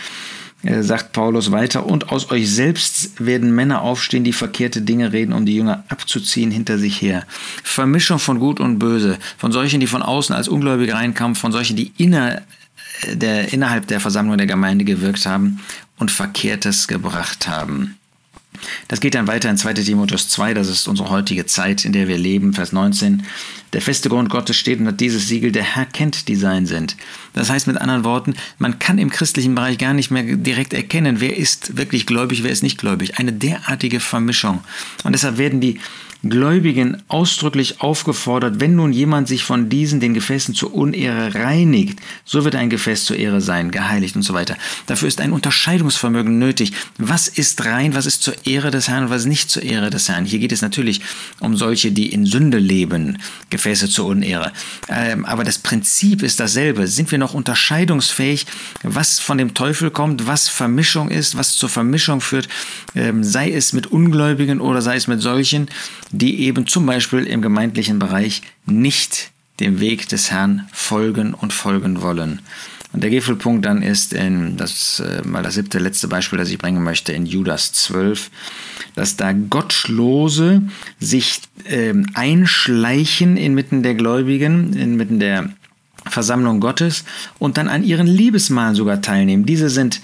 äh, 0.66 0.84
sagt 0.84 1.14
Paulus 1.14 1.52
weiter, 1.52 1.86
und 1.86 2.10
aus 2.10 2.32
euch 2.32 2.50
selbst 2.50 3.24
werden 3.24 3.54
Männer 3.54 3.82
aufstehen, 3.82 4.24
die 4.24 4.34
verkehrte 4.34 4.82
Dinge 4.82 5.14
reden, 5.14 5.34
um 5.34 5.46
die 5.46 5.56
Jünger 5.56 5.84
abzuziehen 5.90 6.52
hinter 6.52 6.78
sich 6.80 7.02
her. 7.02 7.26
Vermischung 7.64 8.20
von 8.20 8.40
Gut 8.40 8.60
und 8.60 8.80
Böse, 8.80 9.18
von 9.38 9.52
solchen, 9.52 9.80
die 9.80 9.88
von 9.88 10.02
außen 10.02 10.36
als 10.36 10.48
Ungläubige 10.48 10.94
reinkamen, 10.94 11.36
von 11.36 11.52
solchen, 11.52 11.76
die 11.76 11.94
inner, 11.98 12.42
äh, 13.02 13.16
der, 13.16 13.54
innerhalb 13.54 13.88
der 13.88 14.00
Versammlung 14.00 14.38
der 14.38 14.48
Gemeinde 14.48 14.86
gewirkt 14.86 15.26
haben 15.26 15.62
und 15.98 16.12
Verkehrtes 16.12 16.88
gebracht 16.88 17.48
haben. 17.48 17.98
Das 18.88 19.00
geht 19.00 19.16
dann 19.16 19.28
weiter 19.28 19.50
in 19.50 19.58
2 19.58 19.74
Timotheus 19.74 20.30
2, 20.30 20.54
das 20.54 20.68
ist 20.68 20.88
unsere 20.88 21.10
heutige 21.10 21.46
Zeit, 21.46 21.86
in 21.86 21.94
der 21.94 22.08
wir 22.08 22.18
leben, 22.18 22.54
Vers 22.54 22.72
19. 22.72 23.24
Der 23.74 23.82
feste 23.82 24.10
Grund 24.10 24.30
Gottes 24.30 24.56
steht 24.58 24.80
unter 24.80 24.92
dieses 24.92 25.28
Siegel, 25.28 25.52
der 25.52 25.64
Herr 25.64 25.86
kennt, 25.86 26.28
die 26.28 26.36
sein 26.36 26.66
sind. 26.66 26.96
Das 27.34 27.50
heißt 27.50 27.68
mit 27.68 27.78
anderen 27.78 28.04
Worten, 28.04 28.36
man 28.58 28.80
kann 28.80 28.98
im 28.98 29.10
christlichen 29.10 29.56
Bereich 29.56 29.78
gar 29.78 29.94
nicht 29.94 30.12
mehr 30.12 30.24
direkt 30.24 30.74
erkennen, 30.74 31.20
wer 31.20 31.36
ist 31.36 31.76
wirklich 31.78 32.06
gläubig, 32.06 32.44
wer 32.44 32.52
ist 32.52 32.64
nicht 32.64 32.78
gläubig. 32.78 33.20
Eine 33.20 33.34
derartige 33.34 34.00
Vermischung. 34.00 34.64
Und 35.04 35.14
deshalb 35.14 35.38
werden 35.38 35.60
die 35.60 35.80
Gläubigen 36.28 37.04
ausdrücklich 37.08 37.82
aufgefordert, 37.82 38.60
wenn 38.60 38.76
nun 38.76 38.92
jemand 38.92 39.28
sich 39.28 39.44
von 39.44 39.70
diesen 39.70 40.00
den 40.00 40.14
Gefäßen 40.14 40.56
zur 40.56 40.74
Unehre 40.74 41.36
reinigt, 41.36 42.00
so 42.24 42.44
wird 42.44 42.56
ein 42.56 42.70
Gefäß 42.70 43.06
zur 43.06 43.18
Ehre 43.18 43.42
sein, 43.42 43.70
geheiligt 43.70 44.16
und 44.16 44.24
so 44.24 44.34
weiter. 44.34 44.58
Dafür 44.88 45.08
ist 45.08 45.22
ein 45.22 45.32
Unterscheidungsvermögen 45.32 46.40
nötig. 46.40 46.74
Was 46.98 47.28
ist 47.28 47.66
rein, 47.66 47.94
was 47.94 48.08
ist 48.08 48.24
zur 48.24 48.34
Ehre 48.46 48.72
des 48.72 48.88
Herrn 48.88 49.06
und 49.06 49.10
was 49.12 49.26
nicht 49.26 49.52
zur 49.52 49.62
Ehre 49.64 49.92
des 49.92 50.10
Herrn? 50.10 50.26
Hier 50.26 50.40
geht 50.40 50.52
es 50.52 50.64
natürlich 50.64 51.02
um 51.40 51.56
solche, 51.56 51.92
die 51.92 52.12
in 52.12 52.26
Sünde 52.26 52.58
leben, 52.58 53.20
Gefäße 53.52 53.88
zur 53.88 54.08
Unehre. 54.08 54.52
Ähm, 54.90 55.26
aber 55.26 55.44
das 55.44 55.60
Prinzip 55.60 56.24
ist 56.24 56.40
dasselbe. 56.40 56.88
Sind 56.88 57.12
wir 57.12 57.20
noch 57.20 57.36
unterscheidungsfähig, 57.36 58.48
was 58.82 59.20
von 59.20 59.38
dem 59.38 59.54
Teufel 59.54 59.92
kommt, 59.92 60.26
was 60.26 60.50
Vermischung 60.50 61.10
ist, 61.10 61.38
was 61.38 61.56
zur 61.56 61.70
Vermischung 61.70 62.20
führt, 62.20 62.50
ähm, 62.96 63.24
sei 63.24 63.52
es 63.52 63.74
mit 63.74 63.88
Ungläubigen 63.88 64.60
oder 64.60 64.82
sei 64.82 64.96
es 64.96 65.08
mit 65.08 65.22
solchen, 65.22 65.68
die 66.18 66.42
eben 66.42 66.68
zum 66.68 66.86
Beispiel 66.86 67.26
im 67.26 67.42
gemeindlichen 67.42 68.00
Bereich 68.00 68.42
nicht 68.66 69.32
dem 69.60 69.80
Weg 69.80 70.08
des 70.10 70.32
Herrn 70.32 70.68
folgen 70.72 71.34
und 71.34 71.54
folgen 71.54 72.02
wollen. 72.02 72.42
Und 72.94 73.04
der 73.04 73.10
Gipfelpunkt 73.10 73.66
dann 73.66 73.82
ist, 73.82 74.14
in 74.14 74.56
das 74.56 75.02
äh, 75.02 75.22
mal 75.28 75.44
das 75.44 75.56
siebte, 75.56 75.80
letzte 75.80 76.08
Beispiel, 76.08 76.40
das 76.40 76.50
ich 76.50 76.58
bringen 76.58 76.82
möchte, 76.82 77.12
in 77.12 77.26
Judas 77.26 77.74
12, 77.74 78.32
dass 78.96 79.18
da 79.18 79.34
Gottlose 79.34 80.62
sich 81.00 81.42
äh, 81.66 81.94
einschleichen 82.14 83.36
inmitten 83.36 83.84
der 83.84 83.96
Gläubigen, 83.96 84.74
inmitten 84.74 85.20
der 85.20 85.50
Versammlung 86.08 86.62
Gottes 86.62 87.04
und 87.38 87.58
dann 87.58 87.68
an 87.68 87.84
ihren 87.84 88.08
Liebesmalen 88.08 88.76
sogar 88.76 89.02
teilnehmen. 89.02 89.46
Diese 89.46 89.70
sind 89.70 90.02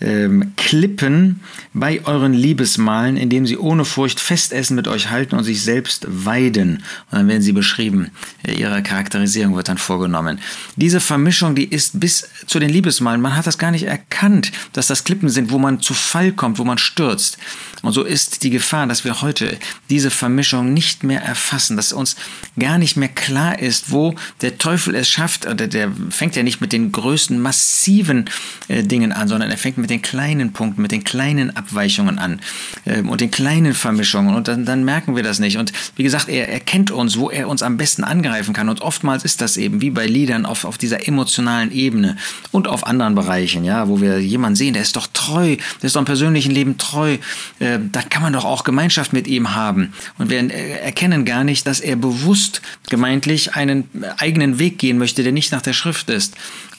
ähm, 0.00 0.52
Klippen 0.56 1.40
bei 1.72 2.04
euren 2.04 2.32
Liebesmalen, 2.32 3.16
indem 3.16 3.46
sie 3.46 3.56
ohne 3.56 3.84
Furcht 3.84 4.20
Festessen 4.20 4.76
mit 4.76 4.86
euch 4.86 5.10
halten 5.10 5.36
und 5.36 5.44
sich 5.44 5.62
selbst 5.62 6.06
weiden. 6.08 6.84
Und 7.10 7.18
dann 7.18 7.28
werden 7.28 7.42
sie 7.42 7.52
beschrieben. 7.52 8.10
Ihre 8.46 8.82
Charakterisierung 8.82 9.56
wird 9.56 9.68
dann 9.68 9.78
vorgenommen. 9.78 10.38
Diese 10.76 11.00
Vermischung, 11.00 11.54
die 11.54 11.64
ist 11.64 11.98
bis 11.98 12.28
zu 12.46 12.58
den 12.58 12.70
Liebesmalen, 12.70 13.20
man 13.20 13.36
hat 13.36 13.46
das 13.46 13.58
gar 13.58 13.70
nicht 13.70 13.84
erkannt, 13.84 14.52
dass 14.72 14.86
das 14.86 15.04
Klippen 15.04 15.28
sind, 15.28 15.50
wo 15.50 15.58
man 15.58 15.80
zu 15.80 15.94
Fall 15.94 16.32
kommt, 16.32 16.58
wo 16.58 16.64
man 16.64 16.78
stürzt. 16.78 17.38
Und 17.82 17.92
so 17.92 18.02
ist 18.02 18.42
die 18.42 18.50
Gefahr, 18.50 18.86
dass 18.86 19.04
wir 19.04 19.22
heute 19.22 19.56
diese 19.88 20.10
Vermischung 20.10 20.72
nicht 20.72 21.04
mehr 21.04 21.22
erfassen, 21.22 21.76
dass 21.76 21.92
uns 21.92 22.16
gar 22.58 22.78
nicht 22.78 22.96
mehr 22.96 23.08
klar 23.08 23.58
ist, 23.58 23.90
wo 23.90 24.14
der 24.40 24.58
Teufel 24.58 24.94
es 24.94 25.08
schafft. 25.08 25.44
Der, 25.44 25.68
der 25.68 25.92
fängt 26.10 26.36
ja 26.36 26.42
nicht 26.42 26.60
mit 26.60 26.72
den 26.72 26.92
größten, 26.92 27.40
massiven 27.40 28.28
äh, 28.68 28.82
Dingen 28.82 29.12
an, 29.12 29.28
sondern 29.28 29.50
er 29.50 29.58
fängt 29.58 29.78
mit 29.78 29.87
den 29.90 30.02
kleinen 30.02 30.52
Punkten, 30.52 30.82
mit 30.82 30.92
den 30.92 31.04
kleinen 31.04 31.56
Abweichungen 31.56 32.18
an 32.18 32.40
äh, 32.84 33.02
und 33.02 33.20
den 33.20 33.30
kleinen 33.30 33.74
Vermischungen. 33.74 34.34
Und 34.34 34.48
dann, 34.48 34.64
dann 34.64 34.84
merken 34.84 35.16
wir 35.16 35.22
das 35.22 35.38
nicht. 35.38 35.58
Und 35.58 35.72
wie 35.96 36.02
gesagt, 36.02 36.28
er, 36.28 36.48
er 36.48 36.60
kennt 36.60 36.90
uns, 36.90 37.18
wo 37.18 37.30
er 37.30 37.48
uns 37.48 37.62
am 37.62 37.76
besten 37.76 38.04
angreifen 38.04 38.54
kann. 38.54 38.68
Und 38.68 38.82
oftmals 38.82 39.24
ist 39.24 39.40
das 39.40 39.56
eben 39.56 39.80
wie 39.80 39.90
bei 39.90 40.06
Liedern 40.06 40.46
auf, 40.46 40.64
auf 40.64 40.78
dieser 40.78 41.06
emotionalen 41.06 41.72
Ebene 41.72 42.16
und 42.50 42.68
auf 42.68 42.86
anderen 42.86 43.14
Bereichen, 43.14 43.64
ja, 43.64 43.88
wo 43.88 44.00
wir 44.00 44.20
jemanden 44.20 44.56
sehen, 44.56 44.74
der 44.74 44.82
ist 44.82 44.96
doch 44.96 45.06
treu, 45.12 45.56
der 45.56 45.84
ist 45.86 45.96
doch 45.96 46.00
im 46.00 46.06
persönlichen 46.06 46.52
Leben 46.52 46.78
treu. 46.78 47.18
Äh, 47.58 47.78
da 47.92 48.02
kann 48.02 48.22
man 48.22 48.32
doch 48.32 48.44
auch 48.44 48.64
Gemeinschaft 48.64 49.12
mit 49.12 49.26
ihm 49.26 49.54
haben. 49.54 49.92
Und 50.18 50.30
wir 50.30 50.38
äh, 50.38 50.80
erkennen 50.80 51.24
gar 51.24 51.44
nicht, 51.44 51.66
dass 51.66 51.80
er 51.80 51.96
bewusst 51.96 52.62
gemeintlich 52.88 53.54
einen 53.54 53.88
eigenen 54.18 54.58
Weg 54.58 54.78
gehen 54.78 54.98
möchte, 54.98 55.22
der 55.22 55.32
nicht 55.32 55.52
nach 55.52 55.62
der 55.62 55.72
Schrift 55.72 56.10
ist. 56.10 56.34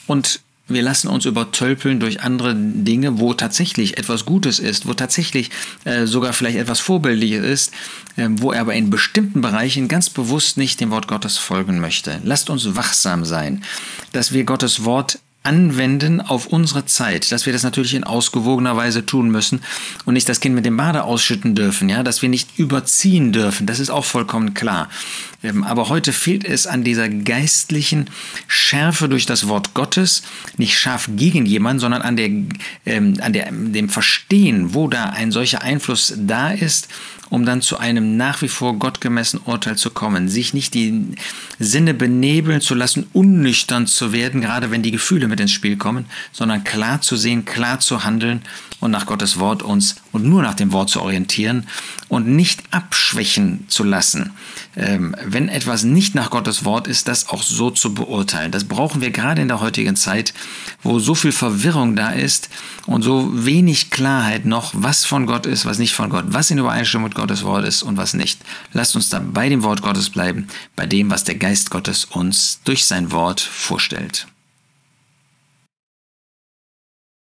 Und 0.06 0.40
wir 0.70 0.82
lassen 0.82 1.08
uns 1.08 1.24
übertölpeln 1.24 2.00
durch 2.00 2.22
andere 2.22 2.54
Dinge, 2.54 3.18
wo 3.18 3.34
tatsächlich 3.34 3.98
etwas 3.98 4.24
Gutes 4.24 4.58
ist, 4.58 4.86
wo 4.86 4.94
tatsächlich 4.94 5.50
äh, 5.84 6.06
sogar 6.06 6.32
vielleicht 6.32 6.58
etwas 6.58 6.80
Vorbildliches 6.80 7.44
ist, 7.44 7.72
äh, 8.16 8.28
wo 8.30 8.52
er 8.52 8.62
aber 8.62 8.74
in 8.74 8.90
bestimmten 8.90 9.40
Bereichen 9.40 9.88
ganz 9.88 10.10
bewusst 10.10 10.56
nicht 10.56 10.80
dem 10.80 10.90
Wort 10.90 11.08
Gottes 11.08 11.38
folgen 11.38 11.80
möchte. 11.80 12.20
Lasst 12.24 12.50
uns 12.50 12.76
wachsam 12.76 13.24
sein, 13.24 13.64
dass 14.12 14.32
wir 14.32 14.44
Gottes 14.44 14.84
Wort 14.84 15.18
anwenden 15.42 16.20
auf 16.20 16.46
unsere 16.46 16.84
Zeit, 16.84 17.32
dass 17.32 17.46
wir 17.46 17.52
das 17.54 17.62
natürlich 17.62 17.94
in 17.94 18.04
ausgewogener 18.04 18.76
Weise 18.76 19.06
tun 19.06 19.30
müssen 19.30 19.62
und 20.04 20.12
nicht 20.12 20.28
das 20.28 20.40
Kind 20.40 20.54
mit 20.54 20.66
dem 20.66 20.76
Bade 20.76 21.04
ausschütten 21.04 21.54
dürfen, 21.54 21.88
ja, 21.88 22.02
dass 22.02 22.20
wir 22.20 22.28
nicht 22.28 22.58
überziehen 22.58 23.32
dürfen, 23.32 23.66
das 23.66 23.80
ist 23.80 23.88
auch 23.88 24.04
vollkommen 24.04 24.52
klar. 24.52 24.90
Ähm, 25.42 25.64
aber 25.64 25.88
heute 25.88 26.12
fehlt 26.12 26.44
es 26.44 26.66
an 26.66 26.84
dieser 26.84 27.08
geistlichen 27.08 28.10
Schärfe 28.48 29.08
durch 29.08 29.24
das 29.24 29.48
Wort 29.48 29.72
Gottes, 29.72 30.22
nicht 30.58 30.78
scharf 30.78 31.08
gegen 31.16 31.46
jemanden, 31.46 31.80
sondern 31.80 32.02
an, 32.02 32.16
der, 32.16 32.28
ähm, 32.84 33.14
an 33.20 33.32
der, 33.32 33.50
dem 33.50 33.88
Verstehen, 33.88 34.74
wo 34.74 34.88
da 34.88 35.04
ein 35.06 35.32
solcher 35.32 35.62
Einfluss 35.62 36.12
da 36.18 36.50
ist 36.50 36.88
um 37.30 37.46
dann 37.46 37.62
zu 37.62 37.78
einem 37.78 38.16
nach 38.16 38.42
wie 38.42 38.48
vor 38.48 38.78
gottgemessenen 38.78 39.44
Urteil 39.46 39.76
zu 39.76 39.90
kommen, 39.90 40.28
sich 40.28 40.52
nicht 40.52 40.74
die 40.74 41.06
Sinne 41.58 41.94
benebeln 41.94 42.60
zu 42.60 42.74
lassen, 42.74 43.06
unnüchtern 43.12 43.86
zu 43.86 44.12
werden, 44.12 44.40
gerade 44.40 44.70
wenn 44.70 44.82
die 44.82 44.90
Gefühle 44.90 45.28
mit 45.28 45.40
ins 45.40 45.52
Spiel 45.52 45.76
kommen, 45.76 46.06
sondern 46.32 46.64
klar 46.64 47.00
zu 47.00 47.16
sehen, 47.16 47.44
klar 47.44 47.80
zu 47.80 48.04
handeln 48.04 48.42
und 48.80 48.90
nach 48.90 49.06
Gottes 49.06 49.38
Wort 49.38 49.62
uns 49.62 49.96
und 50.12 50.24
nur 50.24 50.42
nach 50.42 50.54
dem 50.54 50.72
Wort 50.72 50.90
zu 50.90 51.00
orientieren 51.00 51.66
und 52.08 52.26
nicht 52.26 52.62
abschwächen 52.70 53.64
zu 53.68 53.84
lassen. 53.84 54.32
Ähm, 54.76 55.14
wenn 55.24 55.48
etwas 55.48 55.84
nicht 55.84 56.14
nach 56.14 56.30
Gottes 56.30 56.64
Wort 56.64 56.86
ist, 56.86 57.08
das 57.08 57.28
auch 57.28 57.42
so 57.42 57.70
zu 57.70 57.94
beurteilen. 57.94 58.52
Das 58.52 58.64
brauchen 58.64 59.00
wir 59.00 59.10
gerade 59.10 59.42
in 59.42 59.48
der 59.48 59.60
heutigen 59.60 59.96
Zeit, 59.96 60.34
wo 60.82 60.98
so 60.98 61.14
viel 61.14 61.32
Verwirrung 61.32 61.96
da 61.96 62.10
ist 62.10 62.50
und 62.86 63.02
so 63.02 63.30
wenig 63.32 63.90
Klarheit 63.90 64.44
noch, 64.44 64.72
was 64.74 65.04
von 65.04 65.26
Gott 65.26 65.46
ist, 65.46 65.66
was 65.66 65.78
nicht 65.78 65.94
von 65.94 66.10
Gott, 66.10 66.26
was 66.28 66.50
in 66.50 66.58
Übereinstimmung 66.58 67.04
mit 67.04 67.14
Gottes 67.14 67.44
Wort 67.44 67.64
ist 67.64 67.82
und 67.82 67.96
was 67.96 68.14
nicht. 68.14 68.40
Lasst 68.72 68.96
uns 68.96 69.08
da 69.08 69.20
bei 69.20 69.48
dem 69.48 69.62
Wort 69.62 69.82
Gottes 69.82 70.10
bleiben, 70.10 70.48
bei 70.76 70.86
dem, 70.86 71.10
was 71.10 71.24
der 71.24 71.36
Geist 71.36 71.70
Gottes 71.70 72.04
uns 72.04 72.60
durch 72.64 72.84
sein 72.84 73.12
Wort 73.12 73.40
vorstellt. 73.40 74.26